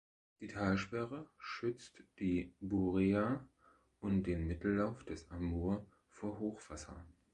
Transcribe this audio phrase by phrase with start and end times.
[0.39, 3.47] Die Talsperre schützt die Bureja
[3.99, 7.05] und den Mittellauf des Amur vor Hochwasser.